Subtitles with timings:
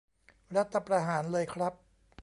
[0.55, 1.73] รัฐประหารเลยครับ